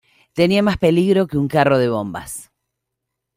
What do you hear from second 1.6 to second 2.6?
de bombas